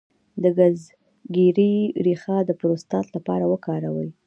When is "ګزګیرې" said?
0.57-1.75